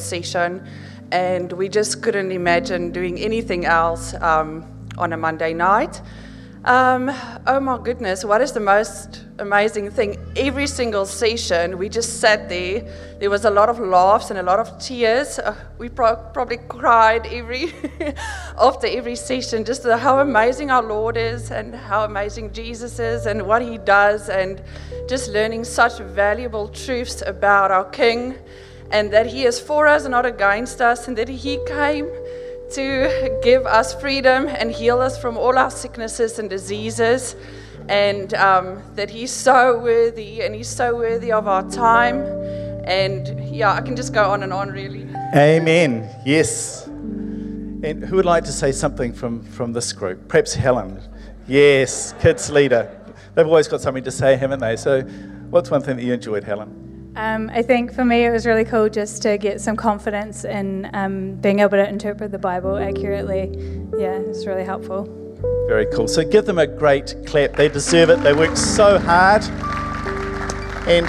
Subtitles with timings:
[0.00, 0.60] session,
[1.12, 4.66] and we just couldn't imagine doing anything else um,
[4.98, 6.02] on a Monday night.
[6.64, 7.12] Um,
[7.46, 10.16] oh my goodness, what is the most amazing thing?
[10.34, 12.92] Every single session, we just sat there.
[13.20, 15.38] There was a lot of laughs and a lot of tears.
[15.38, 17.72] Uh, we pro- probably cried every
[18.58, 23.46] after every session, just how amazing our Lord is and how amazing Jesus is and
[23.46, 24.60] what He does, and
[25.08, 28.34] just learning such valuable truths about our King
[28.94, 32.08] and that He is for us and not against us, and that He came
[32.70, 37.34] to give us freedom and heal us from all our sicknesses and diseases,
[37.88, 42.20] and um, that He's so worthy and He's so worthy of our time.
[42.84, 45.08] And yeah, I can just go on and on, really.
[45.34, 46.08] Amen.
[46.24, 46.86] Yes.
[46.86, 50.28] And who would like to say something from, from this group?
[50.28, 51.02] Perhaps Helen.
[51.48, 52.88] Yes, kids leader.
[53.34, 54.76] They've always got something to say, haven't they?
[54.76, 55.00] So,
[55.50, 56.83] what's one thing that you enjoyed, Helen?
[57.16, 60.90] Um, I think for me it was really cool just to get some confidence in
[60.94, 63.50] um, being able to interpret the Bible accurately.
[63.96, 65.08] Yeah, it's really helpful.
[65.68, 66.08] Very cool.
[66.08, 67.52] So give them a great clap.
[67.52, 68.20] They deserve it.
[68.22, 69.44] They work so hard.
[70.88, 71.06] And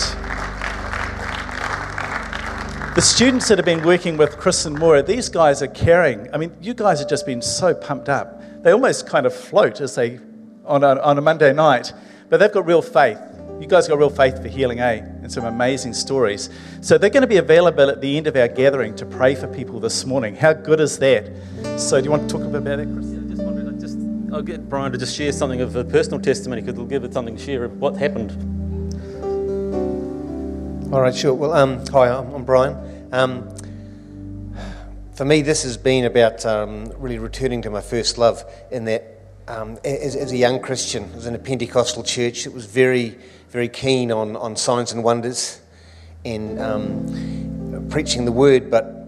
[2.95, 6.31] the students that have been working with Chris and Maura, these guys are caring.
[6.33, 8.41] I mean, you guys have just been so pumped up.
[8.61, 10.19] They almost kind of float as they
[10.65, 11.93] on a, on a Monday night,
[12.29, 13.19] but they've got real faith.
[13.59, 14.97] You guys got real faith for healing, eh?
[14.97, 16.49] And some amazing stories.
[16.81, 19.47] So they're going to be available at the end of our gathering to pray for
[19.47, 20.35] people this morning.
[20.35, 21.31] How good is that?
[21.77, 23.05] So do you want to talk a bit about it, Chris?
[23.07, 23.97] Yeah, just wondering, I just,
[24.33, 27.13] I'll get Brian to just share something of a personal testimony because it'll give it
[27.13, 28.31] something to share of what happened.
[30.93, 31.33] All right, sure.
[31.33, 33.09] Well, um, hi, I'm, I'm Brian.
[33.13, 33.55] Um,
[35.15, 39.15] for me, this has been about um, really returning to my first love in that
[39.47, 42.45] um, as, as, a young Christian, I was in a Pentecostal church.
[42.45, 43.17] It was very
[43.55, 45.61] very keen on, on signs and wonders
[46.25, 49.07] and um, preaching the word, but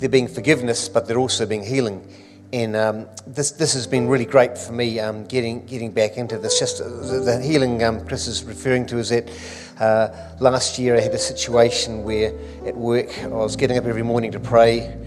[0.00, 2.04] there being forgiveness, but there also being healing.
[2.52, 6.36] And um, this, this has been really great for me um, getting, getting back into
[6.36, 6.58] this.
[6.58, 9.30] Just uh, the healing um, Chris is referring to is that
[9.78, 10.08] uh,
[10.40, 12.34] last year I had a situation where
[12.66, 14.98] at work I was getting up every morning to pray.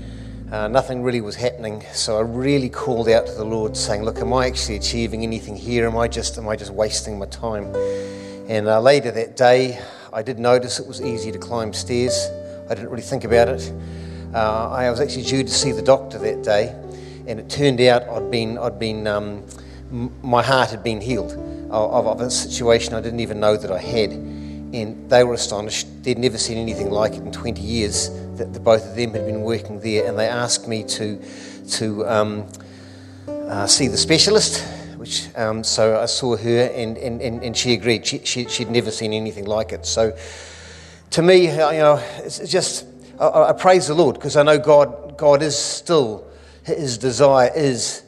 [0.53, 4.19] Uh, nothing really was happening, so I really called out to the Lord, saying, "Look,
[4.19, 5.85] am I actually achieving anything here?
[5.85, 7.71] Am I just am I just wasting my time?"
[8.49, 9.79] And uh, later that day,
[10.11, 12.31] I did notice it was easy to climb stairs.
[12.67, 13.71] I didn't really think about it.
[14.33, 16.69] Uh, I was actually due to see the doctor that day,
[17.27, 19.45] and it turned out I'd been, I'd been, um,
[19.91, 21.33] m- my heart had been healed
[21.69, 24.13] of, of, a situation I didn't even know that I had.
[24.13, 25.85] And they were astonished.
[26.01, 29.27] They'd never seen anything like it in 20 years that the both of them had
[29.27, 30.07] been working there.
[30.07, 31.23] And they asked me to,
[31.73, 32.47] to um,
[33.27, 34.65] uh, see the specialist
[34.99, 38.05] which um, so I saw her and, and, and, and she agreed.
[38.05, 39.85] She, she, she'd never seen anything like it.
[39.85, 40.17] So
[41.11, 42.85] to me, you know, it's just,
[43.17, 46.27] I, I praise the Lord because I know God, God is still,
[46.63, 48.03] his desire is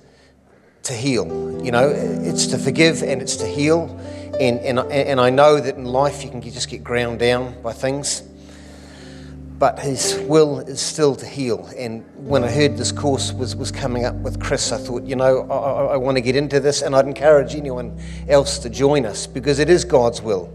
[0.83, 1.63] to heal.
[1.63, 3.97] You know, it's to forgive and it's to heal.
[4.41, 7.71] And, and, and I know that in life you can just get ground down by
[7.71, 8.21] things
[9.61, 11.69] but his will is still to heal.
[11.77, 15.15] And when I heard this course was, was coming up with Chris, I thought, you
[15.15, 17.95] know, I, I want to get into this, and I'd encourage anyone
[18.27, 20.51] else to join us because it is God's will.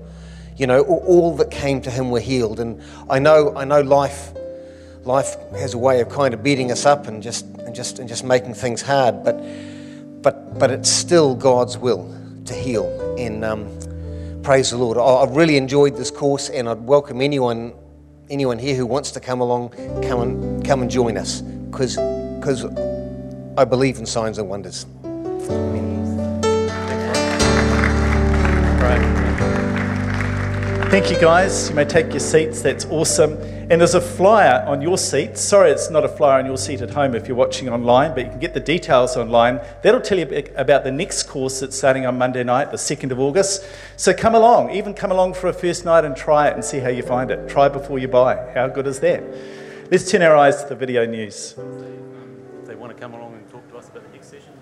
[0.57, 4.33] You know, all, that came to him were healed, and I know, I know, life,
[5.05, 8.09] life has a way of kind of beating us up and just, and just, and
[8.09, 9.41] just making things hard, but,
[10.21, 12.13] but, but it's still God's will
[12.47, 13.15] to heal.
[13.17, 14.99] And um, praise the Lord.
[14.99, 17.73] I, I've really enjoyed this course, and I'd welcome anyone
[18.31, 19.71] anyone here who wants to come along,
[20.03, 24.87] come and come and join us, because I believe in signs and wonders.
[30.97, 31.69] Thank you, guys.
[31.69, 32.63] You may take your seats.
[32.63, 33.35] That's awesome.
[33.71, 35.37] And there's a flyer on your seat.
[35.37, 38.25] Sorry, it's not a flyer on your seat at home if you're watching online, but
[38.25, 39.61] you can get the details online.
[39.83, 43.21] That'll tell you about the next course that's starting on Monday night, the 2nd of
[43.21, 43.69] August.
[43.99, 46.79] So come along, even come along for a first night and try it and see
[46.79, 47.47] how you find it.
[47.47, 48.51] Try before you buy.
[48.55, 49.23] How good is that?
[49.91, 51.57] Let's turn our eyes to the video news.
[52.65, 54.55] They want to come along and talk to us about the next session.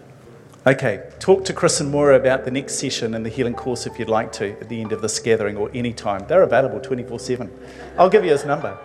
[0.66, 3.98] Okay, talk to Chris and Moira about the next session and the healing course if
[3.98, 6.24] you'd like to at the end of this gathering or any time.
[6.26, 7.50] They're available 24 7.
[7.98, 8.78] I'll give you his number.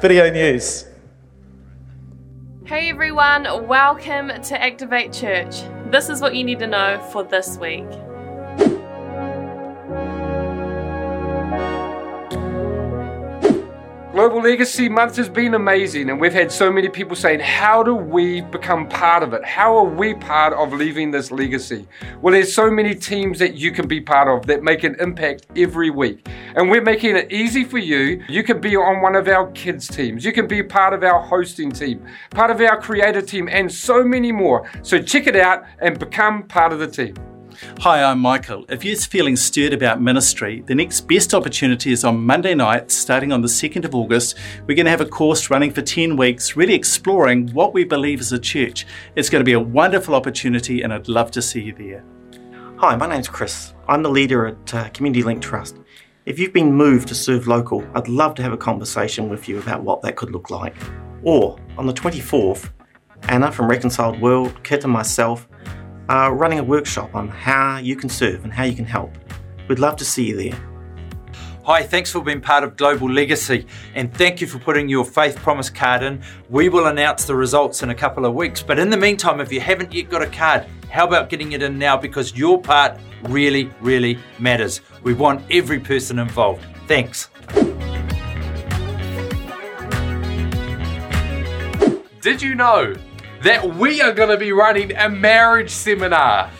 [0.00, 0.86] Video news.
[2.64, 5.60] Hey everyone, welcome to Activate Church.
[5.90, 7.84] This is what you need to know for this week.
[14.12, 17.94] Global Legacy Month has been amazing, and we've had so many people saying, How do
[17.94, 19.42] we become part of it?
[19.42, 21.88] How are we part of leaving this legacy?
[22.20, 25.46] Well, there's so many teams that you can be part of that make an impact
[25.56, 26.28] every week.
[26.54, 28.22] And we're making it easy for you.
[28.28, 31.22] You can be on one of our kids' teams, you can be part of our
[31.22, 34.70] hosting team, part of our creator team, and so many more.
[34.82, 37.14] So check it out and become part of the team.
[37.80, 38.64] Hi, I'm Michael.
[38.68, 43.32] If you're feeling stirred about ministry, the next best opportunity is on Monday night, starting
[43.32, 44.38] on the 2nd of August.
[44.66, 48.20] We're going to have a course running for 10 weeks, really exploring what we believe
[48.20, 48.86] as a church.
[49.16, 52.04] It's going to be a wonderful opportunity, and I'd love to see you there.
[52.76, 53.74] Hi, my name's Chris.
[53.88, 55.78] I'm the leader at uh, Community Link Trust.
[56.24, 59.58] If you've been moved to serve local, I'd love to have a conversation with you
[59.58, 60.76] about what that could look like.
[61.22, 62.70] Or on the 24th,
[63.28, 65.48] Anna from Reconciled World, Kit, and myself
[66.08, 69.12] are running a workshop on how you can serve and how you can help.
[69.68, 70.68] We'd love to see you there.
[71.64, 75.36] Hi, thanks for being part of Global Legacy and thank you for putting your faith
[75.36, 76.20] promise card in.
[76.50, 79.52] We will announce the results in a couple of weeks, but in the meantime, if
[79.52, 82.98] you haven't yet got a card, how about getting it in now because your part
[83.22, 84.80] really, really matters.
[85.04, 86.64] We want every person involved.
[86.88, 87.28] Thanks.
[92.20, 92.94] Did you know
[93.42, 96.50] that we are going to be running a marriage seminar?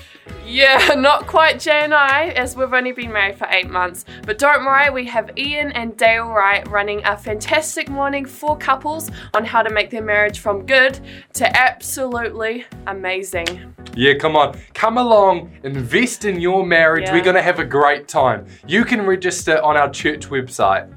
[0.44, 4.04] Yeah, not quite Jay and I, as we've only been married for eight months.
[4.24, 9.10] But don't worry, we have Ian and Dale Wright running a fantastic morning for couples
[9.34, 10.98] on how to make their marriage from good
[11.34, 13.74] to absolutely amazing.
[13.94, 14.58] Yeah, come on.
[14.74, 17.04] Come along, invest in your marriage.
[17.04, 17.12] Yeah.
[17.14, 18.46] We're going to have a great time.
[18.66, 20.90] You can register on our church website.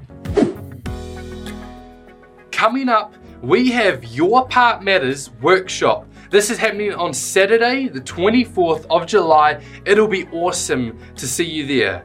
[2.50, 3.14] Coming up,
[3.46, 6.08] we have Your Part Matters workshop.
[6.30, 9.62] This is happening on Saturday, the 24th of July.
[9.84, 12.04] It'll be awesome to see you there.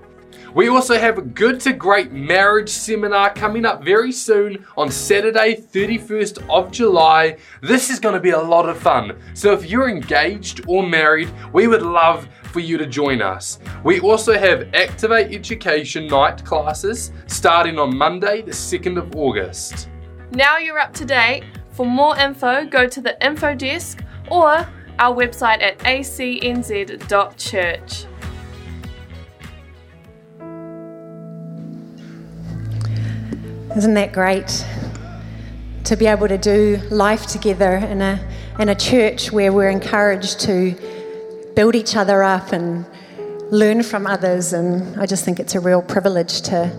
[0.53, 5.55] We also have a good to great marriage seminar coming up very soon on Saturday,
[5.55, 7.37] 31st of July.
[7.63, 9.17] This is going to be a lot of fun.
[9.33, 13.57] So if you're engaged or married, we would love for you to join us.
[13.83, 19.87] We also have Activate Education night classes starting on Monday, the 2nd of August.
[20.31, 21.43] Now you're up to date.
[21.71, 24.65] For more info, go to the info desk or
[24.97, 27.05] our website at acnz.church.
[33.75, 34.65] Isn't that great?
[35.85, 38.25] To be able to do life together in a,
[38.59, 40.75] in a church where we're encouraged to
[41.55, 42.85] build each other up and
[43.51, 44.53] learn from others.
[44.53, 46.71] And I just think it's a real privilege to,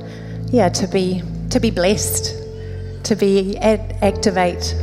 [0.50, 2.41] yeah, to be, to be blessed,
[3.04, 4.74] to be ad- activate.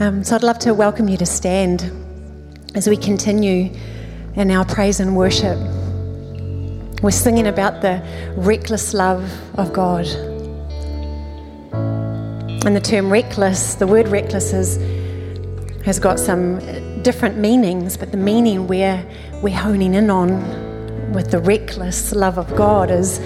[0.00, 1.90] Um, so I'd love to welcome you to stand
[2.74, 3.72] as we continue
[4.34, 5.58] in our praise and worship.
[7.02, 8.02] We're singing about the
[8.36, 10.06] reckless love of God.
[12.64, 14.76] And the term reckless, the word reckless is,
[15.84, 16.60] has got some
[17.02, 19.04] different meanings, but the meaning we're,
[19.42, 23.18] we're honing in on with the reckless love of God is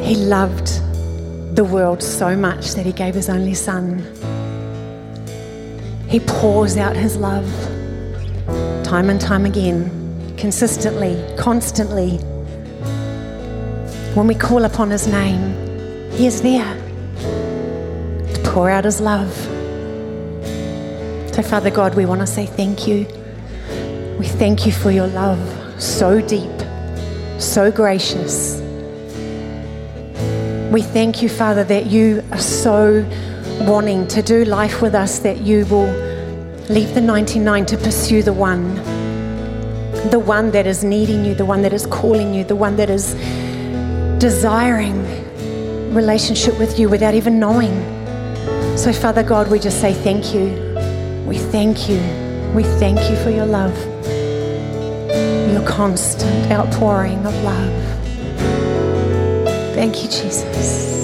[0.00, 0.80] He loved
[1.54, 3.98] the world so much that He gave His only Son.
[6.08, 7.46] He pours out His love
[8.92, 12.18] time and time again, consistently, constantly.
[14.14, 16.74] When we call upon His name, He is there
[18.34, 19.32] to pour out His love.
[21.34, 23.06] So, Father God, we want to say thank you.
[24.18, 25.40] We thank you for your love,
[25.82, 26.60] so deep,
[27.38, 28.51] so gracious.
[30.72, 33.06] We thank you, Father, that you are so
[33.68, 35.92] wanting to do life with us, that you will
[36.70, 38.76] leave the 99 to pursue the one.
[40.08, 42.88] The one that is needing you, the one that is calling you, the one that
[42.88, 43.12] is
[44.18, 44.96] desiring
[45.92, 47.74] relationship with you without even knowing.
[48.78, 50.46] So, Father God, we just say thank you.
[51.26, 51.98] We thank you.
[52.54, 53.76] We thank you for your love,
[55.52, 57.91] your constant outpouring of love.
[59.74, 61.01] Thank you, Jesus.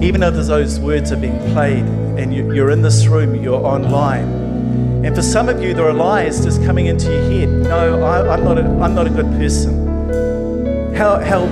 [0.00, 1.84] Even though those words are being played
[2.18, 4.24] and you- you're in this room, you're online.
[5.04, 7.48] And for some of you, there are lies just coming into your head.
[7.48, 10.94] No, I, I'm, not a, I'm not a good person.
[10.94, 11.46] How, how,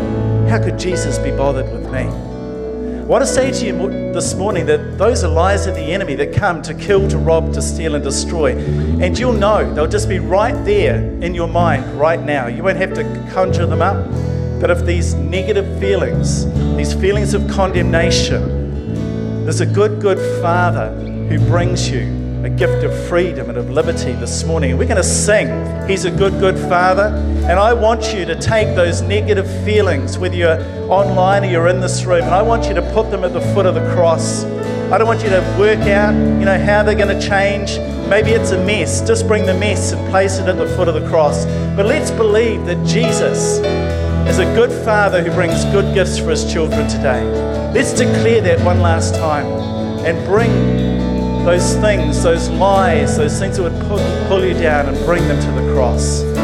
[0.48, 2.00] how could Jesus be bothered with me?
[2.00, 6.14] I want to say to you this morning that those are lies of the enemy
[6.16, 8.54] that come to kill, to rob, to steal, and destroy.
[9.00, 12.48] And you'll know, they'll just be right there in your mind right now.
[12.48, 13.96] You won't have to conjure them up.
[14.60, 20.90] But if these negative feelings, these feelings of condemnation, there's a good, good Father
[21.28, 22.00] who brings you
[22.44, 24.76] a gift of freedom and of liberty this morning.
[24.76, 25.48] We're going to sing,
[25.88, 27.06] He's a good, good Father.
[27.48, 31.80] And I want you to take those negative feelings, whether you're online or you're in
[31.80, 34.44] this room, and I want you to put them at the foot of the cross.
[34.90, 37.78] I don't want you to work out, you know, how they're going to change.
[38.08, 39.06] Maybe it's a mess.
[39.06, 41.44] Just bring the mess and place it at the foot of the cross.
[41.76, 43.58] But let's believe that Jesus
[44.28, 47.24] is a good father who brings good gifts for his children today.
[47.72, 49.46] Let's declare that one last time
[50.04, 53.80] and bring those things, those lies, those things that would
[54.28, 56.37] pull you down and bring them to the cross.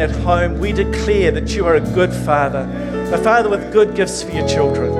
[0.00, 2.60] Online, at home, we declare that you are a good father,
[3.12, 4.92] a father with good gifts for your children.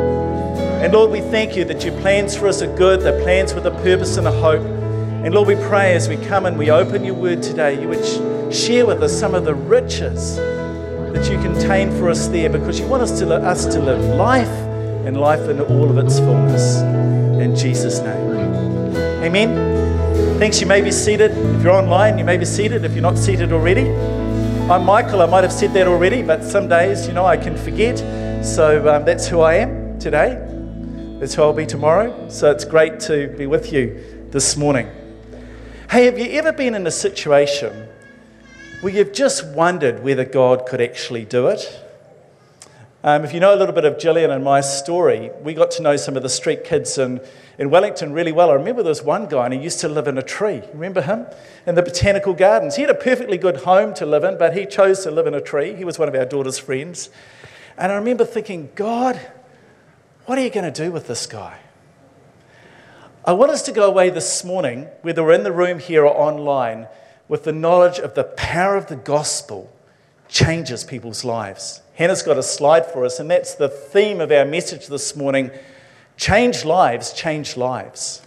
[0.82, 3.66] And Lord, we thank you that your plans for us are good, they're plans with
[3.66, 4.62] a purpose and a hope.
[5.24, 8.04] And Lord, we pray as we come and we open your word today, you would
[8.04, 12.78] sh- share with us some of the riches that you contain for us there because
[12.78, 14.48] you want us to, us to live life
[15.06, 16.78] and life in all of its fullness.
[17.40, 18.94] In Jesus' name.
[19.22, 20.38] Amen.
[20.38, 20.60] Thanks.
[20.60, 21.32] You may be seated.
[21.32, 24.10] If you're online, you may be seated if you're not seated already.
[24.70, 25.20] I'm Michael.
[25.20, 27.98] I might have said that already, but some days, you know, I can forget.
[28.46, 30.38] So um, that's who I am today.
[31.18, 32.28] That's who I'll be tomorrow.
[32.28, 34.88] So it's great to be with you this morning.
[35.90, 37.88] Hey, have you ever been in a situation
[38.80, 41.89] where you've just wondered whether God could actually do it?
[43.02, 45.82] Um, if you know a little bit of Gillian and my story, we got to
[45.82, 47.22] know some of the street kids in,
[47.58, 48.50] in Wellington really well.
[48.50, 50.60] I remember there was one guy and he used to live in a tree.
[50.74, 51.24] Remember him?
[51.66, 52.76] In the botanical gardens.
[52.76, 55.32] He had a perfectly good home to live in, but he chose to live in
[55.32, 55.74] a tree.
[55.74, 57.08] He was one of our daughter's friends.
[57.78, 59.18] And I remember thinking, God,
[60.26, 61.58] what are you going to do with this guy?
[63.24, 66.14] I want us to go away this morning, whether we're in the room here or
[66.14, 66.86] online,
[67.28, 69.72] with the knowledge of the power of the gospel
[70.31, 71.83] changes people's lives.
[71.95, 75.51] Hannah's got a slide for us, and that's the theme of our message this morning
[76.16, 78.23] change lives, change lives.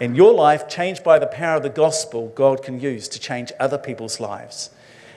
[0.00, 3.52] And your life, changed by the power of the gospel, God can use to change
[3.60, 4.70] other people's lives.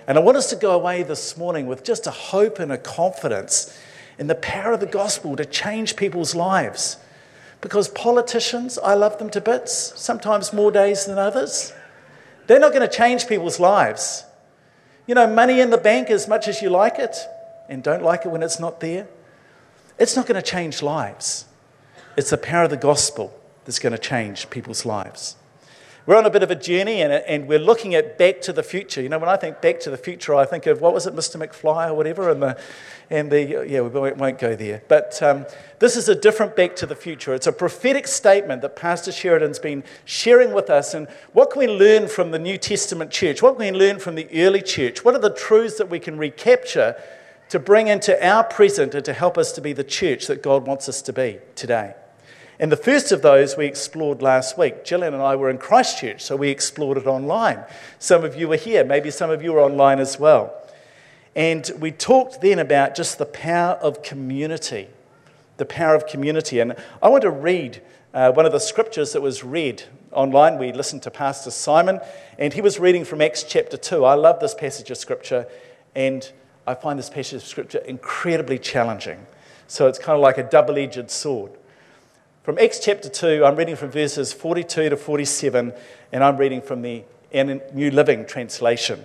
[0.05, 2.77] And I want us to go away this morning with just a hope and a
[2.77, 3.77] confidence
[4.19, 6.97] in the power of the gospel to change people's lives.
[7.59, 11.73] Because politicians, I love them to bits, sometimes more days than others.
[12.45, 14.23] They're not going to change people's lives.
[15.07, 17.15] You know, money in the bank, as much as you like it,
[17.69, 19.07] and don't like it when it's not there,
[19.97, 21.45] it's not going to change lives.
[22.17, 25.36] It's the power of the gospel that's going to change people's lives.
[26.07, 28.63] We're on a bit of a journey and, and we're looking at Back to the
[28.63, 29.01] Future.
[29.01, 31.13] You know, when I think Back to the Future, I think of what was it,
[31.13, 31.35] Mr.
[31.35, 32.57] McFly or whatever, and the,
[33.09, 34.81] and the yeah, we won't, go there.
[34.87, 35.45] But um,
[35.79, 37.33] this is a different Back to the Future.
[37.33, 40.93] It's a prophetic statement that Pastor Sheridan's been sharing with us.
[40.93, 43.41] And what can we learn from the New Testament church?
[43.41, 45.03] What can we learn from the early church?
[45.03, 46.95] What are the truths that we can recapture
[47.49, 50.65] to bring into our present and to help us to be the church that God
[50.65, 51.95] wants us to be today?
[52.59, 54.83] And the first of those we explored last week.
[54.83, 57.63] Gillian and I were in Christchurch, so we explored it online.
[57.99, 60.53] Some of you were here, maybe some of you were online as well.
[61.35, 64.87] And we talked then about just the power of community.
[65.57, 66.59] The power of community.
[66.59, 70.57] And I want to read uh, one of the scriptures that was read online.
[70.57, 71.99] We listened to Pastor Simon,
[72.39, 74.03] and he was reading from Acts chapter 2.
[74.03, 75.45] I love this passage of scripture,
[75.95, 76.31] and
[76.65, 79.27] I find this passage of scripture incredibly challenging.
[79.67, 81.51] So it's kind of like a double edged sword.
[82.47, 85.73] From Acts chapter 2, I'm reading from verses 42 to 47,
[86.13, 89.03] and I'm reading from the New Living Translation.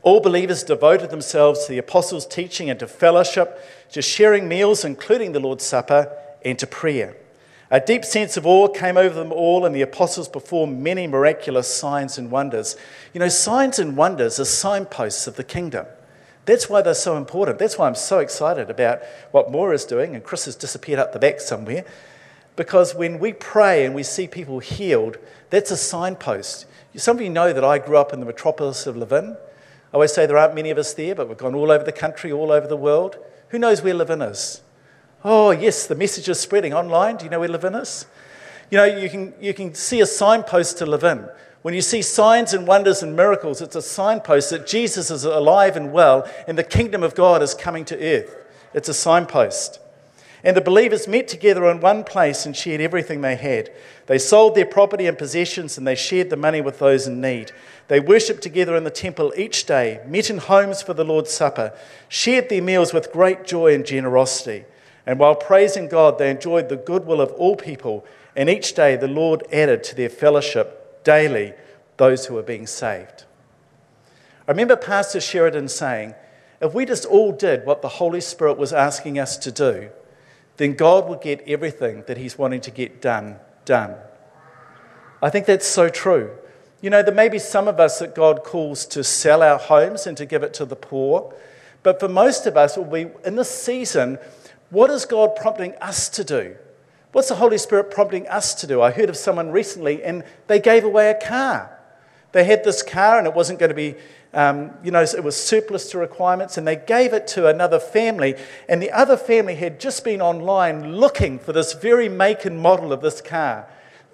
[0.00, 5.32] All believers devoted themselves to the apostles' teaching and to fellowship, to sharing meals, including
[5.32, 6.10] the Lord's Supper,
[6.42, 7.14] and to prayer.
[7.70, 11.68] A deep sense of awe came over them all, and the apostles performed many miraculous
[11.68, 12.74] signs and wonders.
[13.12, 15.84] You know, signs and wonders are signposts of the kingdom.
[16.48, 17.58] That's why they're so important.
[17.58, 21.18] That's why I'm so excited about what Maura's doing, and Chris has disappeared up the
[21.18, 21.84] back somewhere.
[22.56, 25.18] Because when we pray and we see people healed,
[25.50, 26.64] that's a signpost.
[26.96, 29.36] Some of you know that I grew up in the metropolis of Levin.
[29.36, 29.36] I
[29.92, 32.32] always say there aren't many of us there, but we've gone all over the country,
[32.32, 33.18] all over the world.
[33.50, 34.62] Who knows where Levin is?
[35.22, 37.18] Oh, yes, the message is spreading online.
[37.18, 38.06] Do you know where Levin is?
[38.70, 41.28] You know, you can, you can see a signpost to Levin.
[41.62, 45.76] When you see signs and wonders and miracles, it's a signpost that Jesus is alive
[45.76, 48.34] and well and the kingdom of God is coming to earth.
[48.74, 49.80] It's a signpost.
[50.44, 53.70] And the believers met together in one place and shared everything they had.
[54.06, 57.50] They sold their property and possessions and they shared the money with those in need.
[57.88, 61.72] They worshipped together in the temple each day, met in homes for the Lord's Supper,
[62.08, 64.64] shared their meals with great joy and generosity.
[65.04, 68.06] And while praising God, they enjoyed the goodwill of all people.
[68.36, 71.52] And each day the Lord added to their fellowship daily
[71.96, 73.24] those who are being saved.
[74.46, 76.14] I remember Pastor Sheridan saying,
[76.60, 79.90] if we just all did what the Holy Spirit was asking us to do,
[80.56, 83.94] then God would get everything that He's wanting to get done, done.
[85.22, 86.30] I think that's so true.
[86.80, 90.06] You know, there may be some of us that God calls to sell our homes
[90.06, 91.34] and to give it to the poor,
[91.82, 94.18] but for most of us, will be in this season,
[94.70, 96.56] what is God prompting us to do?
[97.12, 98.82] What's the Holy Spirit prompting us to do?
[98.82, 101.78] I heard of someone recently and they gave away a car.
[102.32, 103.94] They had this car and it wasn't going to be,
[104.34, 108.34] um, you know, it was surplus to requirements, and they gave it to another family.
[108.68, 112.92] And the other family had just been online looking for this very make and model
[112.92, 113.66] of this car,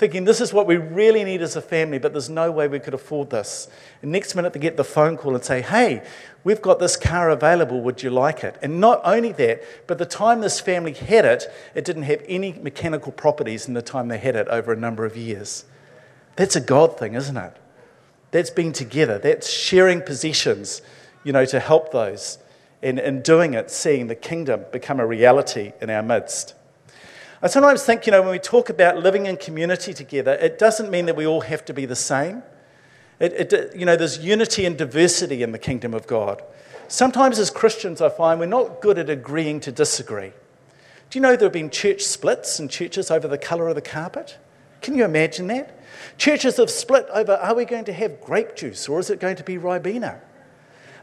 [0.04, 2.78] thinking this is what we really need as a family, but there's no way we
[2.78, 3.68] could afford this.
[4.02, 6.02] And next minute they get the phone call and say, hey,
[6.44, 8.58] we've got this car available, would you like it?
[8.60, 12.52] And not only that, but the time this family had it, it didn't have any
[12.52, 15.64] mechanical properties in the time they had it over a number of years.
[16.36, 17.56] That's a God thing, isn't it?
[18.30, 19.18] That's being together.
[19.18, 20.82] That's sharing possessions,
[21.24, 22.36] you know, to help those.
[22.82, 26.54] And in doing it, seeing the kingdom become a reality in our midst.
[27.44, 30.90] I sometimes think, you know, when we talk about living in community together, it doesn't
[30.90, 32.42] mean that we all have to be the same.
[33.20, 36.42] It, it, you know, there's unity and diversity in the kingdom of God.
[36.88, 40.32] Sometimes as Christians, I find we're not good at agreeing to disagree.
[41.10, 43.82] Do you know there have been church splits in churches over the colour of the
[43.82, 44.38] carpet?
[44.80, 45.78] Can you imagine that?
[46.16, 49.36] Churches have split over are we going to have grape juice or is it going
[49.36, 50.18] to be Ribena?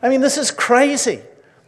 [0.01, 1.21] I mean, this is crazy.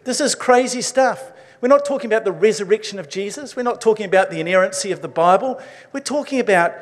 [0.03, 1.31] This is crazy stuff.
[1.63, 3.56] We're not talking about the resurrection of Jesus.
[3.56, 5.62] We're not talking about the inerrancy of the Bible.
[5.93, 6.73] We're talking about,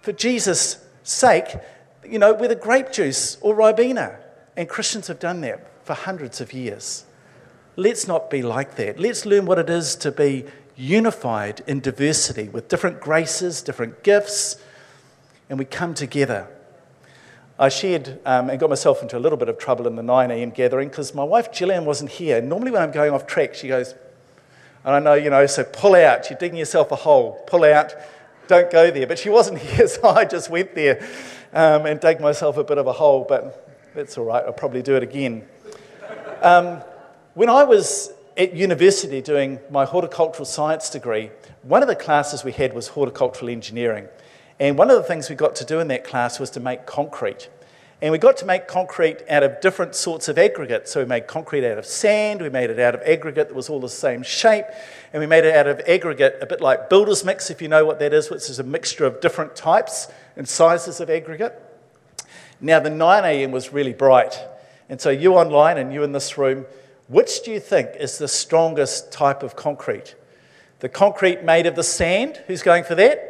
[0.00, 1.48] for Jesus' sake,
[2.02, 4.16] you know, whether grape juice or Ribena.
[4.56, 7.04] And Christians have done that for hundreds of years.
[7.76, 8.98] Let's not be like that.
[8.98, 14.56] Let's learn what it is to be unified in diversity with different graces, different gifts,
[15.50, 16.48] and we come together.
[17.60, 20.30] I shared um, and got myself into a little bit of trouble in the 9
[20.30, 20.48] a.m.
[20.48, 22.40] gathering because my wife Gillian wasn't here.
[22.40, 23.94] Normally, when I'm going off track, she goes,
[24.82, 26.30] and I know, you know, so pull out.
[26.30, 27.44] You're digging yourself a hole.
[27.46, 27.94] Pull out.
[28.48, 29.06] Don't go there.
[29.06, 31.06] But she wasn't here, so I just went there
[31.52, 33.26] um, and dug myself a bit of a hole.
[33.28, 34.42] But that's all right.
[34.42, 35.46] I'll probably do it again.
[36.40, 36.82] Um,
[37.34, 41.30] when I was at university doing my horticultural science degree,
[41.62, 44.08] one of the classes we had was horticultural engineering.
[44.60, 46.84] And one of the things we got to do in that class was to make
[46.84, 47.48] concrete.
[48.02, 50.86] And we got to make concrete out of different sorts of aggregate.
[50.86, 53.70] So we made concrete out of sand, we made it out of aggregate that was
[53.70, 54.66] all the same shape,
[55.12, 57.84] and we made it out of aggregate, a bit like builder's mix, if you know
[57.86, 61.58] what that is, which is a mixture of different types and sizes of aggregate.
[62.60, 63.52] Now, the 9 a.m.
[63.52, 64.38] was really bright.
[64.90, 66.66] And so, you online and you in this room,
[67.08, 70.14] which do you think is the strongest type of concrete?
[70.80, 73.29] The concrete made of the sand, who's going for that?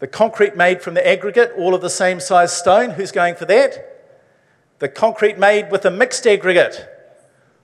[0.00, 3.44] The concrete made from the aggregate, all of the same size stone, who's going for
[3.46, 3.90] that?
[4.80, 6.88] The concrete made with a mixed aggregate.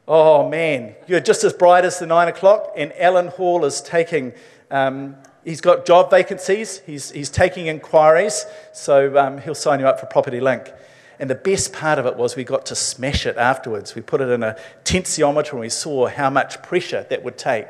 [0.06, 4.32] Oh man, you're just as bright as the nine o'clock, and Alan Hall is taking.
[4.70, 6.80] Um, he's got job vacancies.
[6.86, 10.72] He's, he's taking inquiries, so um, he'll sign you up for Property Link.
[11.20, 13.94] And the best part of it was we got to smash it afterwards.
[13.94, 17.66] We put it in a tensiometer and we saw how much pressure that would take.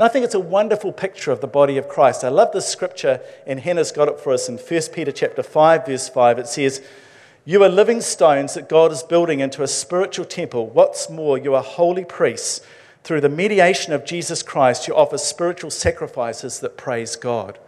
[0.00, 2.24] And I think it's a wonderful picture of the body of Christ.
[2.24, 5.84] I love this scripture, and Hannah's got it for us in 1 Peter chapter 5,
[5.84, 6.38] verse 5.
[6.38, 6.80] It says,
[7.44, 10.68] You are living stones that God is building into a spiritual temple.
[10.68, 12.62] What's more, you are holy priests.
[13.04, 17.58] Through the mediation of Jesus Christ, you offer spiritual sacrifices that praise God.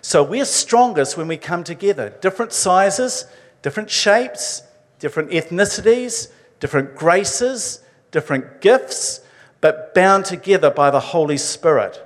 [0.00, 2.08] So we're strongest when we come together.
[2.22, 3.26] Different sizes,
[3.60, 4.62] different shapes,
[4.98, 7.80] different ethnicities, different graces,
[8.12, 9.20] different gifts
[9.60, 12.00] but bound together by the Holy Spirit.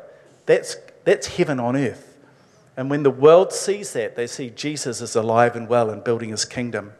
[0.46, 2.06] That's, that's heaven on earth.
[2.76, 6.30] And when the world sees that, they see Jesus is alive and well and building
[6.30, 6.92] his kingdom.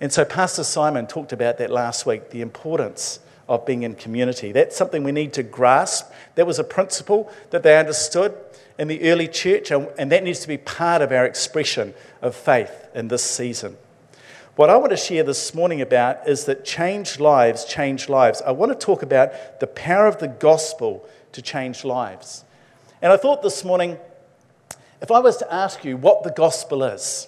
[0.00, 4.52] And so, Pastor Simon talked about that last week the importance of being in community.
[4.52, 6.10] That's something we need to grasp.
[6.34, 8.34] That was a principle that they understood
[8.78, 12.88] in the early church, and that needs to be part of our expression of faith
[12.94, 13.76] in this season.
[14.56, 18.40] What I want to share this morning about is that change lives change lives.
[18.40, 22.44] I want to talk about the power of the gospel to change lives.
[23.02, 23.98] And I thought this morning,
[25.02, 27.26] if I was to ask you what the gospel is,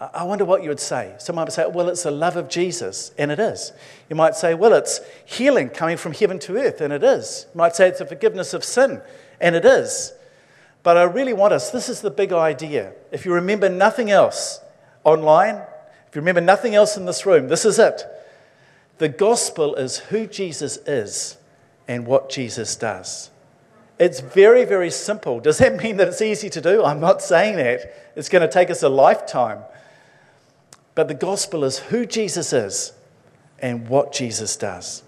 [0.00, 1.14] I wonder what you would say.
[1.18, 3.72] Someone might say, well, it's the love of Jesus, and it is.
[4.10, 7.46] You might say, well, it's healing coming from heaven to earth, and it is.
[7.54, 9.00] You might say it's the forgiveness of sin,
[9.40, 10.12] and it is.
[10.82, 12.94] But I really want us, this is the big idea.
[13.12, 14.60] If you remember nothing else
[15.04, 15.62] online,
[16.12, 18.02] if you remember nothing else in this room, this is it.
[18.98, 21.38] The gospel is who Jesus is
[21.88, 23.30] and what Jesus does.
[23.98, 25.40] It's very, very simple.
[25.40, 26.84] Does that mean that it's easy to do?
[26.84, 28.12] I'm not saying that.
[28.14, 29.60] It's going to take us a lifetime.
[30.94, 32.92] But the gospel is who Jesus is
[33.58, 35.02] and what Jesus does.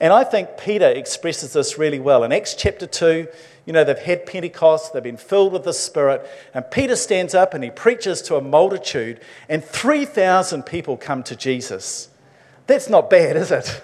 [0.00, 2.24] And I think Peter expresses this really well.
[2.24, 3.26] In Acts chapter 2,
[3.66, 7.52] you know, they've had Pentecost, they've been filled with the Spirit, and Peter stands up
[7.52, 12.08] and he preaches to a multitude, and 3,000 people come to Jesus.
[12.68, 13.82] That's not bad, is it?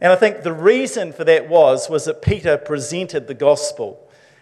[0.00, 3.98] And I think the reason for that was was that Peter presented the gospel.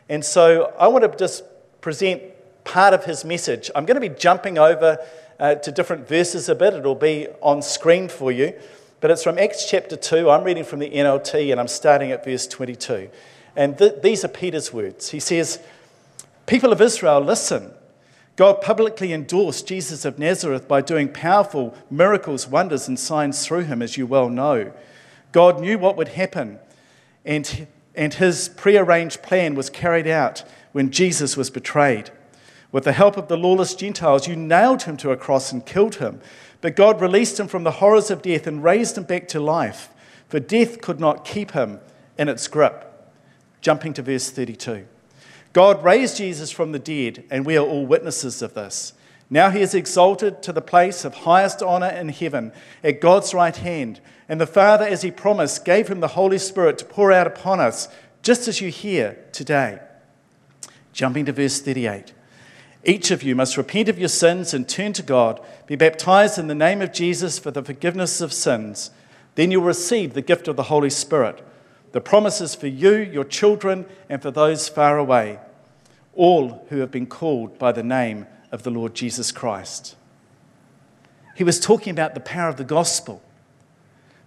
[0.08, 1.44] And so I want to just
[1.80, 2.22] present
[2.64, 3.70] part of his message.
[3.74, 4.98] I'm going to be jumping over
[5.38, 6.74] uh, to different verses a bit.
[6.74, 8.52] It'll be on screen for you.
[9.00, 10.28] But it's from Acts chapter 2.
[10.30, 13.08] I'm reading from the NLT and I'm starting at verse 22.
[13.56, 15.10] And th- these are Peter's words.
[15.10, 15.60] He says,
[16.46, 17.72] People of Israel, listen.
[18.36, 23.80] God publicly endorsed Jesus of Nazareth by doing powerful miracles, wonders, and signs through him,
[23.80, 24.72] as you well know.
[25.32, 26.58] God knew what would happen,
[27.24, 32.10] and, and his prearranged plan was carried out when Jesus was betrayed.
[32.70, 35.96] With the help of the lawless Gentiles, you nailed him to a cross and killed
[35.96, 36.20] him.
[36.60, 39.88] But God released him from the horrors of death and raised him back to life,
[40.28, 41.80] for death could not keep him
[42.18, 42.95] in its grip.
[43.60, 44.86] Jumping to verse 32.
[45.52, 48.92] God raised Jesus from the dead, and we are all witnesses of this.
[49.28, 52.52] Now he is exalted to the place of highest honor in heaven
[52.84, 54.00] at God's right hand.
[54.28, 57.58] And the Father, as he promised, gave him the Holy Spirit to pour out upon
[57.58, 57.88] us,
[58.22, 59.80] just as you hear today.
[60.92, 62.12] Jumping to verse 38.
[62.84, 66.46] Each of you must repent of your sins and turn to God, be baptized in
[66.46, 68.90] the name of Jesus for the forgiveness of sins.
[69.34, 71.44] Then you'll receive the gift of the Holy Spirit.
[71.96, 75.38] The promise is for you, your children, and for those far away,
[76.14, 79.96] all who have been called by the name of the Lord Jesus Christ.
[81.34, 83.22] He was talking about the power of the gospel,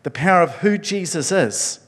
[0.02, 1.82] the power of who Jesus is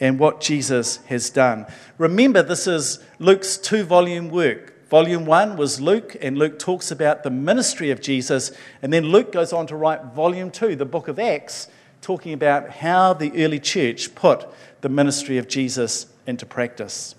[0.00, 1.66] and what Jesus has done.
[1.98, 4.88] Remember, this is Luke's two volume work.
[4.88, 8.50] Volume one was Luke, and Luke talks about the ministry of Jesus.
[8.80, 11.68] And then Luke goes on to write volume two, the book of Acts,
[12.00, 14.46] talking about how the early church put
[14.80, 17.14] the ministry of Jesus into practice.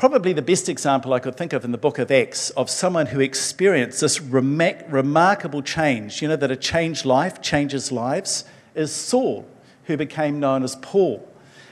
[0.00, 3.06] Probably the best example I could think of in the book of Acts of someone
[3.06, 8.94] who experienced this remar- remarkable change, you know, that a changed life changes lives, is
[8.94, 9.46] Saul,
[9.84, 11.28] who became known as Paul.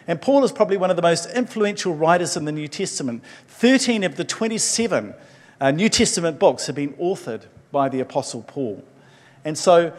[0.07, 3.23] And Paul is probably one of the most influential writers in the New Testament.
[3.47, 5.15] 13 of the 27
[5.61, 8.85] uh, New Testament books have been authored by the Apostle Paul.
[9.45, 9.93] And so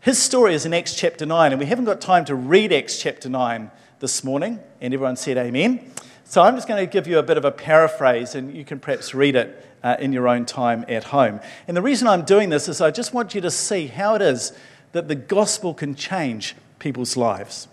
[0.00, 3.00] his story is in Acts chapter 9, and we haven't got time to read Acts
[3.00, 5.90] chapter 9 this morning, and everyone said amen.
[6.24, 8.78] So I'm just going to give you a bit of a paraphrase, and you can
[8.78, 11.40] perhaps read it uh, in your own time at home.
[11.66, 14.22] And the reason I'm doing this is I just want you to see how it
[14.22, 14.52] is
[14.92, 17.68] that the gospel can change people's lives.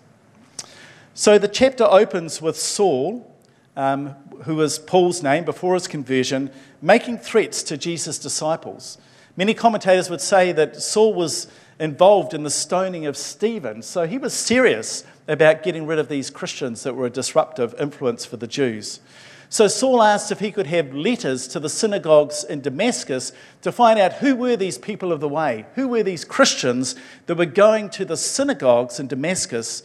[1.14, 3.32] So the chapter opens with Saul,
[3.76, 4.10] um,
[4.42, 6.50] who was Paul's name before his conversion,
[6.82, 8.98] making threats to Jesus' disciples.
[9.36, 11.48] Many commentators would say that Saul was
[11.80, 16.30] involved in the stoning of Stephen, so he was serious about getting rid of these
[16.30, 19.00] Christians that were a disruptive influence for the Jews.
[19.48, 23.32] So Saul asked if he could have letters to the synagogues in Damascus
[23.62, 26.94] to find out who were these people of the way, who were these Christians
[27.26, 29.82] that were going to the synagogues in Damascus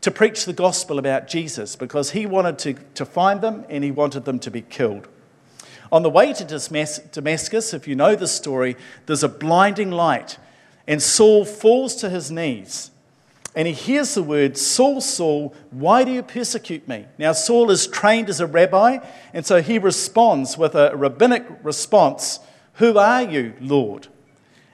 [0.00, 3.90] to preach the gospel about Jesus, because he wanted to, to find them and he
[3.90, 5.08] wanted them to be killed.
[5.90, 8.76] On the way to Damascus, if you know the story,
[9.06, 10.38] there's a blinding light,
[10.86, 12.90] and Saul falls to his knees
[13.58, 17.06] and he hears the word, Saul, Saul, why do you persecute me?
[17.18, 18.98] Now, Saul is trained as a rabbi,
[19.32, 22.38] and so he responds with a rabbinic response
[22.74, 24.06] Who are you, Lord?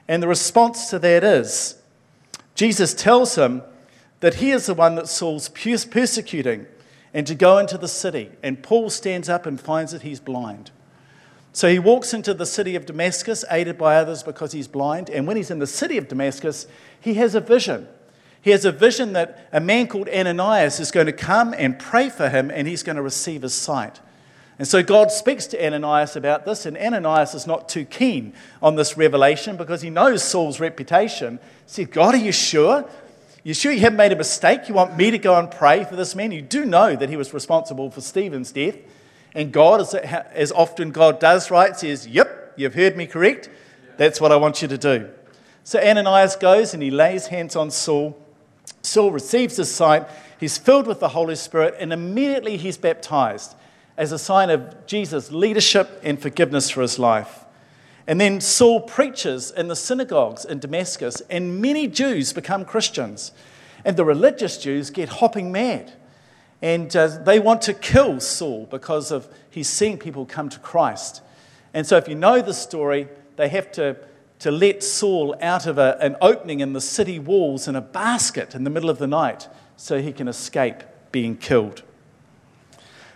[0.07, 1.81] And the response to that is
[2.53, 3.63] Jesus tells him
[4.19, 6.67] that he is the one that Saul's persecuting
[7.11, 8.29] and to go into the city.
[8.43, 10.69] And Paul stands up and finds that he's blind.
[11.55, 15.09] So he walks into the city of Damascus, aided by others because he's blind.
[15.09, 16.67] And when he's in the city of Damascus,
[16.99, 17.87] he has a vision.
[18.41, 22.09] He has a vision that a man called Ananias is going to come and pray
[22.09, 24.01] for him and he's going to receive his sight.
[24.59, 28.75] And so God speaks to Ananias about this, and Ananias is not too keen on
[28.75, 31.39] this revelation because he knows Saul's reputation.
[31.67, 32.83] He said, God, are you sure?
[33.45, 34.67] You sure you haven't made a mistake?
[34.67, 36.33] You want me to go and pray for this man?
[36.33, 38.75] You do know that he was responsible for Stephen's death.
[39.35, 43.49] And God, as, as often God does, right, says, Yep, you've heard me correct.
[43.97, 45.09] That's what I want you to do.
[45.63, 48.17] So Ananias goes and he lays hands on Saul.
[48.81, 50.07] Saul receives his sight.
[50.39, 53.55] He's filled with the Holy Spirit, and immediately he's baptized
[53.97, 57.45] as a sign of Jesus' leadership and forgiveness for his life.
[58.07, 63.31] And then Saul preaches in the synagogues in Damascus, and many Jews become Christians.
[63.83, 65.93] And the religious Jews get hopping mad.
[66.61, 71.21] And uh, they want to kill Saul because of he's seeing people come to Christ.
[71.73, 73.97] And so, if you know the story, they have to,
[74.39, 78.55] to let Saul out of a, an opening in the city walls in a basket
[78.55, 81.83] in the middle of the night so he can escape being killed.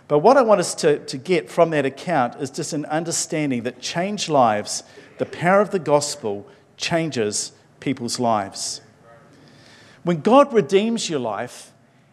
[0.08, 3.62] But what I want us to, to get from that account is just an understanding
[3.62, 4.82] that changed lives,
[5.18, 8.80] the power of the gospel changes people's lives.
[10.02, 11.69] When God redeems your life,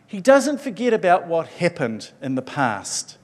[0.08, 3.18] He doesn't forget about what happened in the past.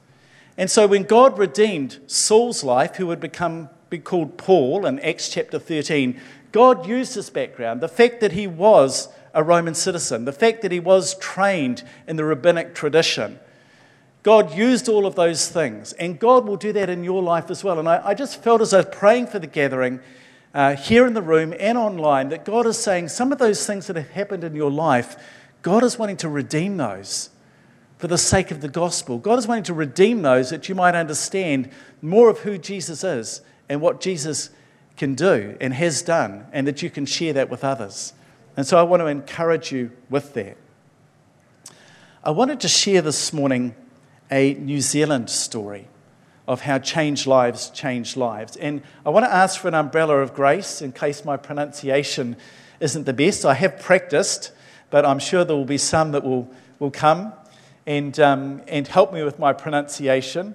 [0.58, 5.30] And so when God redeemed Saul's life, who would become be called Paul in Acts
[5.30, 6.20] chapter 13,
[6.52, 10.72] God used his background, the fact that he was a Roman citizen, the fact that
[10.72, 13.40] he was trained in the rabbinic tradition.
[14.24, 17.64] God used all of those things, and God will do that in your life as
[17.64, 17.80] well.
[17.80, 20.00] And I, I just felt as I was praying for the gathering
[20.54, 23.88] uh, here in the room and online that God is saying some of those things
[23.88, 25.18] that have happened in your life,
[25.64, 27.32] God is wanting to redeem those
[27.98, 29.18] for the sake of the gospel.
[29.18, 33.42] God is wanting to redeem those that you might understand more of who Jesus is
[33.70, 34.52] and what Jesus
[34.98, 38.14] can do and has done, and that you can share that with others.
[38.56, 40.58] And so I want to encourage you with that.
[42.24, 43.74] I wanted to share this morning
[44.30, 45.88] a New Zealand story
[46.48, 48.58] of how changed lives change lives.
[48.58, 52.36] And I want to ask for an umbrella of grace in case my pronunciation
[52.80, 53.46] isn't the best.
[53.46, 54.52] I have practiced,
[54.94, 57.34] but I'm sure there will be some that will, will come
[57.88, 60.54] and, um, and help me with my pronunciation.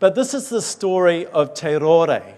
[0.00, 2.34] But this is the story of Tarore.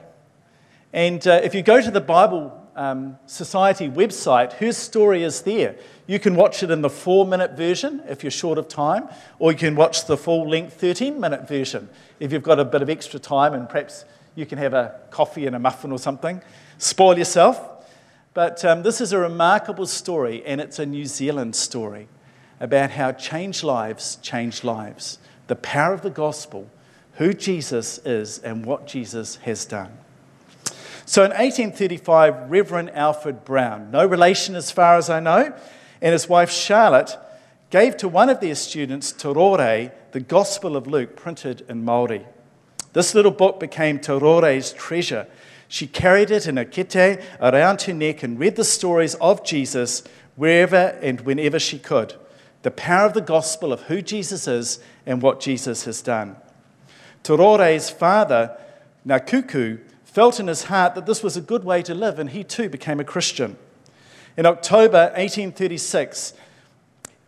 [0.92, 5.76] And uh, if you go to the Bible um, Society website, her story is there.
[6.06, 9.08] You can watch it in the four minute version if you're short of time,
[9.38, 11.88] or you can watch the full length 13 minute version
[12.20, 14.04] if you've got a bit of extra time and perhaps
[14.34, 16.42] you can have a coffee and a muffin or something.
[16.76, 17.75] Spoil yourself.
[18.36, 22.06] But um, this is a remarkable story, and it's a New Zealand story
[22.60, 25.18] about how changed lives change lives.
[25.46, 26.68] The power of the gospel,
[27.14, 29.96] who Jesus is, and what Jesus has done.
[31.06, 35.58] So in 1835, Reverend Alfred Brown, no relation as far as I know,
[36.02, 37.16] and his wife Charlotte
[37.70, 42.26] gave to one of their students, Tarore, the Gospel of Luke printed in Māori.
[42.92, 45.26] This little book became Tarore's treasure.
[45.68, 50.02] She carried it in a kete around her neck and read the stories of Jesus
[50.36, 52.14] wherever and whenever she could.
[52.62, 56.36] The power of the gospel of who Jesus is and what Jesus has done.
[57.22, 58.56] Tarore's father,
[59.06, 62.42] Ngakuku, felt in his heart that this was a good way to live, and he
[62.42, 63.56] too became a Christian.
[64.36, 66.34] In October 1836,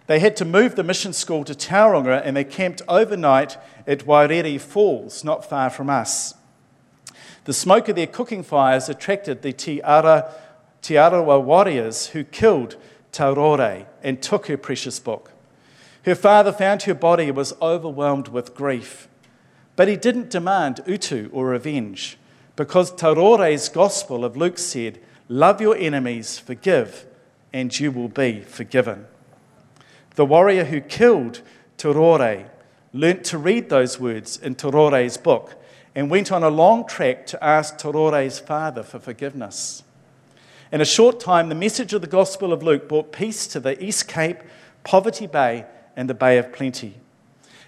[0.09, 4.59] they had to move the mission school to Tauranga and they camped overnight at Wairere
[4.59, 6.34] Falls, not far from us.
[7.49, 10.34] The smoke of their cooking fires attracted the Te, Ara,
[10.82, 12.76] Te Arawa warriors who killed
[13.11, 15.32] Tarore and took her precious book.
[16.05, 19.09] Her father found her body was overwhelmed with grief.
[19.76, 22.18] But he didn't demand utu or revenge
[22.55, 27.07] because Tarore's gospel of Luke said, Love your enemies, forgive,
[27.51, 29.07] and you will be forgiven.
[30.16, 31.40] The warrior who killed
[31.78, 32.51] Tarore
[32.92, 35.58] learnt to read those words in Tarore's book
[35.99, 39.82] and went on a long trek to ask Tarore's father for forgiveness.
[40.70, 43.82] In a short time, the message of the Gospel of Luke brought peace to the
[43.84, 44.38] East Cape,
[44.84, 46.94] Poverty Bay, and the Bay of Plenty.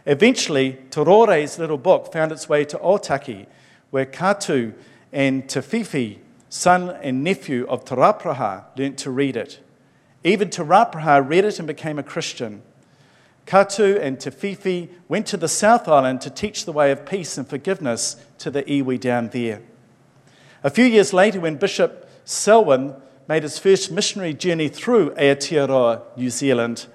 [0.07, 3.47] Eventually, Tarore's little book found its way to Otaki,
[3.91, 4.75] where Katu
[5.13, 6.19] and Whiwhi,
[6.49, 9.59] son and nephew of Te Rauparaha, learnt to read it.
[10.23, 12.63] Even Te Rauparaha read it and became a Christian.
[13.47, 17.49] Katu and Whiwhi went to the South Island to teach the way of peace and
[17.49, 19.63] forgiveness to the iwi down there.
[20.63, 22.95] A few years later, when Bishop Selwyn
[23.27, 26.87] made his first missionary journey through Aotearoa, New Zealand,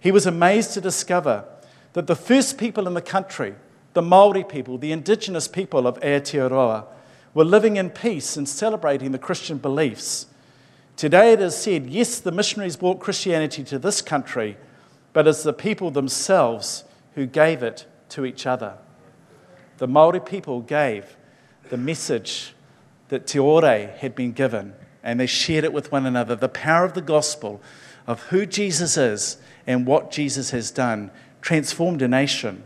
[0.00, 1.44] he was amazed to discover
[1.92, 3.54] that the first people in the country,
[3.92, 6.86] the Maori people, the indigenous people of Aotearoa,
[7.34, 10.26] were living in peace and celebrating the Christian beliefs.
[10.96, 14.56] Today it is said, yes, the missionaries brought Christianity to this country,
[15.12, 16.84] but it's the people themselves
[17.14, 18.78] who gave it to each other.
[19.78, 21.16] the Maori people gave
[21.70, 22.54] the message
[23.08, 26.36] that Tarore had been given, and they shared it with one another.
[26.36, 27.60] The power of the gospel
[28.06, 32.62] of who Jesus is and what Jesus has done transformed a nation.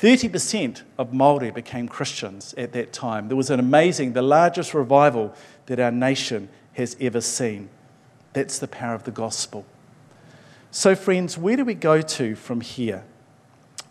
[0.00, 3.28] 30% of Maori became Christians at that time.
[3.28, 5.34] There was an amazing, the largest revival
[5.66, 7.68] that our nation has ever seen.
[8.32, 9.64] That's the power of the gospel.
[10.76, 13.04] So, friends, where do we go to from here?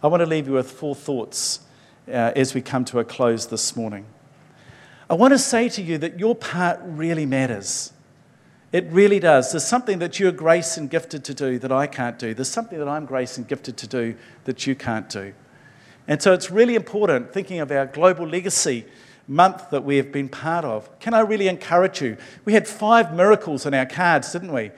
[0.04, 1.62] I want to leave you with four thoughts
[2.10, 4.06] uh, as we come to a close this morning.
[5.10, 7.94] I want to say to you that your part really matters.
[8.74, 9.54] It really does.
[9.54, 12.34] There's something that you're grace and gifted to do that I can't do.
[12.34, 15.34] There's something that I'm grace and gifted to do that you can't do.
[16.06, 18.84] And so it's really important, thinking of our global legacy
[19.26, 21.00] month that we have been part of.
[21.00, 22.18] Can I really encourage you?
[22.44, 24.72] We had five miracles on our cards, didn't we?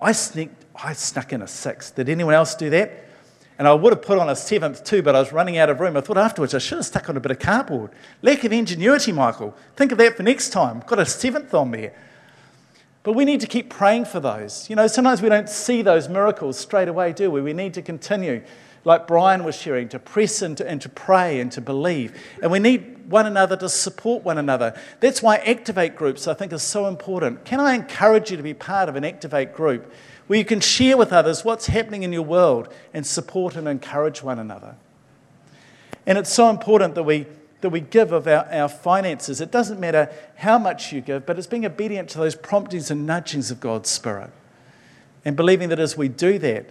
[0.00, 1.94] I sneaked, I snuck in a sixth.
[1.94, 3.04] Did anyone else do that?
[3.58, 5.78] And I would have put on a seventh too, but I was running out of
[5.78, 5.96] room.
[5.96, 7.90] I thought afterwards I should have stuck on a bit of cardboard.
[8.22, 9.54] Lack of ingenuity, Michael.
[9.76, 10.82] Think of that for next time.
[10.86, 11.94] Got a seventh on there.
[13.02, 14.70] But we need to keep praying for those.
[14.70, 17.40] You know, sometimes we don't see those miracles straight away, do we?
[17.40, 18.42] We need to continue,
[18.84, 22.20] like Brian was sharing, to press and to, and to pray and to believe.
[22.42, 24.80] And we need one another to support one another.
[25.00, 27.44] That's why Activate groups, I think, are so important.
[27.44, 29.92] Can I encourage you to be part of an Activate group
[30.26, 34.22] where you can share with others what's happening in your world and support and encourage
[34.22, 34.76] one another?
[36.06, 37.26] And it's so important that we
[37.62, 39.40] that we give of our, our finances.
[39.40, 43.06] It doesn't matter how much you give, but it's being obedient to those promptings and
[43.06, 44.30] nudgings of God's Spirit.
[45.24, 46.66] And believing that as we do that,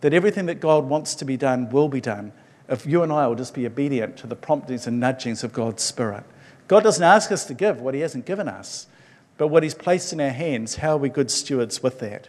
[0.00, 2.32] that everything that God wants to be done will be done
[2.68, 5.82] if you and I will just be obedient to the promptings and nudgings of God's
[5.82, 6.24] Spirit.
[6.68, 8.86] God doesn't ask us to give what He hasn't given us,
[9.38, 12.28] but what He's placed in our hands, how are we good stewards with that?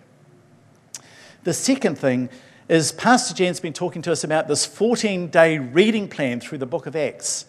[1.44, 2.28] The second thing
[2.68, 6.66] is Pastor Jan's been talking to us about this 14 day reading plan through the
[6.66, 7.46] book of Acts.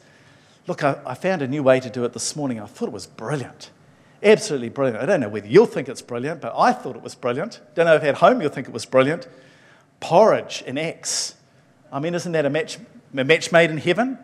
[0.69, 2.61] Look, I, I, found a new way to do it this morning.
[2.61, 3.71] I thought it was brilliant.
[4.23, 5.03] Absolutely brilliant.
[5.03, 7.61] I don't know whether you'll think it's brilliant, but I thought it was brilliant.
[7.75, 9.27] Don't know if at home you'll think it was brilliant.
[9.99, 11.35] Porridge in Acts.
[11.91, 12.79] I mean, isn't that a match,
[13.17, 14.19] a match made in heaven?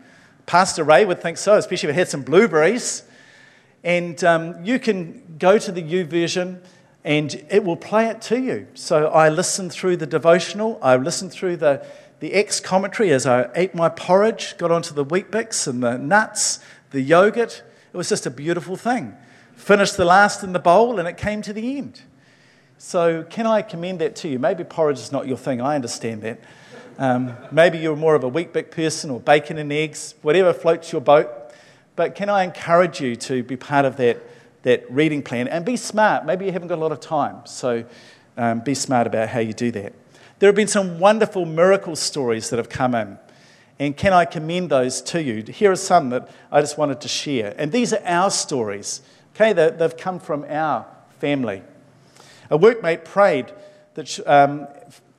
[0.46, 3.02] Pastor Ray would think so, especially if it had some blueberries.
[3.82, 6.60] And um, you can go to the YouVersion
[7.06, 8.66] and it will play it to you.
[8.74, 11.86] So I listened through the devotional, I listened through the,
[12.18, 16.58] the Acts commentary as I ate my porridge, got onto the Weet-Bix and the nuts,
[16.90, 17.62] the yogurt.
[17.92, 19.14] It was just a beautiful thing.
[19.54, 22.02] Finished the last in the bowl and it came to the end.
[22.76, 24.40] So, can I commend that to you?
[24.40, 26.40] Maybe porridge is not your thing, I understand that.
[26.98, 31.00] Um, maybe you're more of a Weet-Bix person or bacon and eggs, whatever floats your
[31.00, 31.30] boat.
[31.94, 34.20] But can I encourage you to be part of that,
[34.66, 36.26] that reading plan and be smart?
[36.26, 37.84] Maybe you haven't got a lot of time, so
[38.36, 39.92] um, be smart about how you do that.
[40.40, 43.16] There have been some wonderful miracle stories that have come in.
[43.78, 45.44] And can I commend those to you?
[45.44, 47.54] Here are some that I just wanted to share.
[47.56, 49.02] And these are our stories.
[49.36, 50.84] Okay, they've come from our
[51.20, 51.62] family.
[52.50, 53.52] A workmate prayed
[53.94, 54.66] that um,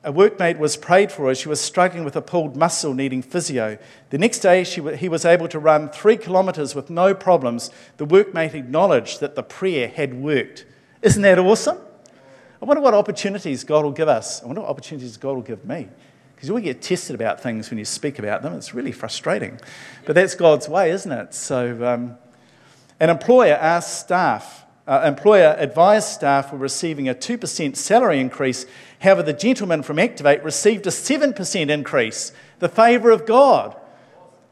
[0.04, 3.78] a workmate was prayed for as she was struggling with a pulled muscle needing physio.
[4.10, 7.70] The next day, she, he was able to run three kilometres with no problems.
[7.96, 10.64] The workmate acknowledged that the prayer had worked.
[11.02, 11.78] Isn't that awesome?
[12.60, 14.42] I wonder what opportunities God will give us.
[14.42, 15.88] I wonder what opportunities God will give me.
[16.34, 18.54] Because we get tested about things when you speak about them.
[18.54, 19.60] It's really frustrating.
[20.06, 21.34] But that's God's way, isn't it?
[21.34, 22.16] So, um,
[23.00, 28.66] an employer asked staff, uh, employer advised staff were receiving a 2% salary increase.
[29.00, 32.32] However, the gentleman from Activate received a 7% increase.
[32.58, 33.76] The favour of God.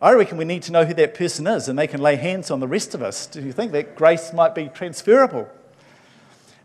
[0.01, 2.51] I reckon we need to know who that person is and they can lay hands
[2.51, 3.27] on the rest of us.
[3.27, 5.49] Do you think that grace might be transferable?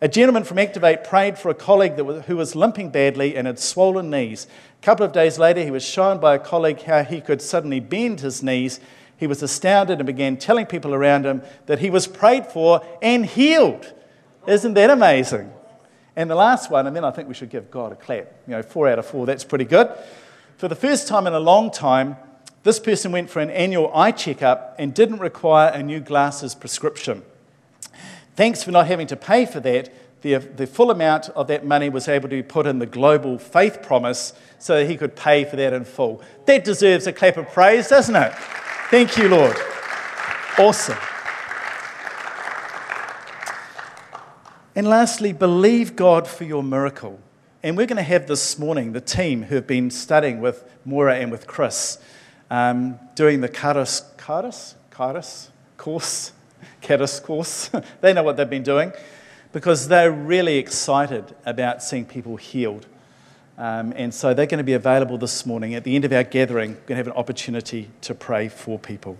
[0.04, 3.60] A gentleman from Activate prayed for a colleague was, who was limping badly and had
[3.60, 4.48] swollen knees.
[4.82, 7.80] A couple of days later, he was shown by a colleague how he could suddenly
[7.80, 8.80] bend his knees.
[9.16, 13.26] He was astounded and began telling people around him that he was prayed for and
[13.26, 13.94] healed.
[14.48, 15.54] Isn't that amazing?
[16.16, 18.34] And the last one, and then I think we should give God a clap.
[18.48, 19.90] You know, four out of four, that's pretty good.
[20.58, 22.18] For the first time in a long time,
[22.64, 27.24] this person went for an annual eye checkup and didn't require a new glasses prescription.
[28.36, 29.92] Thanks for not having to pay for that.
[30.22, 33.40] The, the full amount of that money was able to be put in the global
[33.40, 36.22] faith promise so that he could pay for that in full.
[36.46, 38.34] That deserves a clap of praise, doesn't it?
[38.92, 39.58] Thank you, Lord.
[40.60, 40.98] Awesome.
[44.76, 47.20] And lastly, believe God for your miracle.
[47.62, 51.16] And we're going to have this morning the team who have been studying with Moira
[51.16, 52.00] and with Chris,
[52.50, 56.32] um, doing the Karis, Karis, Karis course
[56.82, 57.70] Caddis course.
[58.02, 58.92] they know what they've been doing
[59.52, 62.86] because they're really excited about seeing people healed.
[63.58, 65.76] Um, and so they're going to be available this morning.
[65.76, 68.80] At the end of our gathering, we're going to have an opportunity to pray for
[68.80, 69.18] people.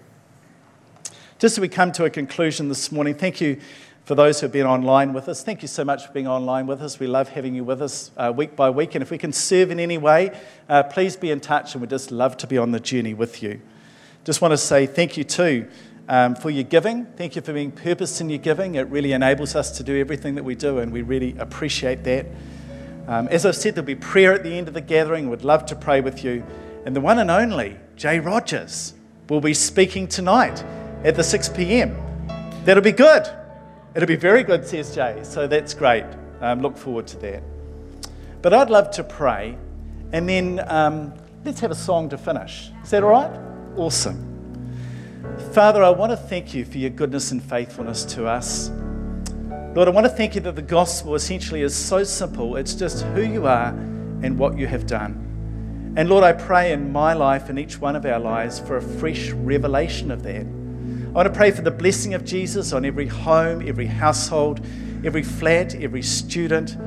[1.38, 3.60] Just as we come to a conclusion this morning, thank you
[4.06, 5.44] for those who have been online with us.
[5.44, 7.00] Thank you so much for being online with us.
[7.00, 8.96] We love having you with us uh, week by week.
[8.96, 10.38] And if we can serve in any way,
[10.68, 13.44] uh, please be in touch, and we'd just love to be on the journey with
[13.44, 13.62] you.
[14.24, 15.68] Just want to say thank you too
[16.10, 17.06] um, for your giving.
[17.16, 18.76] Thank you for being purposed in your giving.
[18.76, 22.26] It really enables us to do everything that we do, and we really appreciate that.
[23.08, 25.30] Um, as I've said, there'll be prayer at the end of the gathering.
[25.30, 26.44] We'd love to pray with you.
[26.86, 28.94] And the one and only Jay Rogers
[29.30, 30.64] will be speaking tonight
[31.04, 31.96] at the 6 p.m.
[32.66, 33.28] That'll be good.
[33.94, 35.20] It'll be very good, says Jay.
[35.24, 36.06] So that's great.
[36.40, 37.44] Um, look forward to that.
[38.42, 39.58] But I'd love to pray,
[40.14, 41.14] and then um,
[41.46, 42.72] let's have a song to finish.
[42.84, 43.40] Is that all right?
[43.76, 44.28] Awesome.
[45.54, 48.72] Father, I want to thank you for your goodness and faithfulness to us.
[49.76, 52.56] Lord, I want to thank you that the gospel essentially is so simple.
[52.56, 55.94] It's just who you are and what you have done.
[55.98, 58.82] And Lord, I pray in my life and each one of our lives for a
[58.82, 60.46] fresh revelation of that.
[61.12, 64.66] I want to pray for the blessing of Jesus on every home, every household,
[65.04, 66.78] every flat, every student.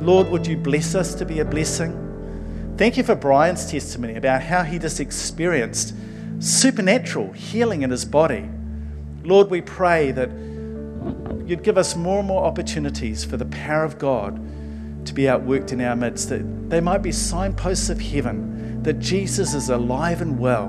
[0.00, 2.74] Lord, would you bless us to be a blessing?
[2.78, 5.92] Thank you for Brian's testimony about how he just experienced
[6.38, 8.48] supernatural healing in his body.
[9.24, 10.30] Lord, we pray that
[11.44, 14.36] you'd give us more and more opportunities for the power of God
[15.04, 19.52] to be outworked in our midst, that they might be signposts of heaven, that Jesus
[19.52, 20.68] is alive and well,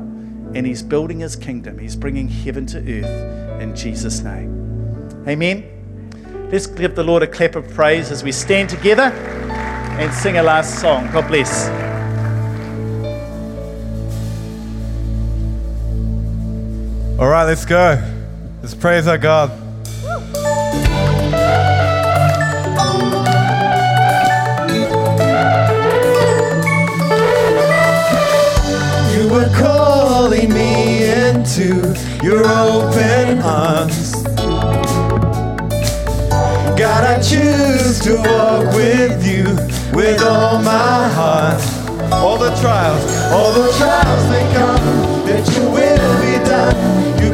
[0.56, 1.78] and he's building his kingdom.
[1.78, 5.26] He's bringing heaven to earth in Jesus' name.
[5.28, 6.50] Amen.
[6.52, 9.12] Let's give the Lord a clap of praise as we stand together
[10.00, 11.12] and sing a last song.
[11.12, 11.68] God bless.
[17.20, 18.02] All right, let's go.
[18.62, 19.65] Let's praise our God.
[33.46, 34.24] Arms.
[36.78, 39.46] God, I choose to walk with you
[39.96, 41.62] with all my heart.
[42.12, 47.25] All the trials, all the trials they come, that you will be done.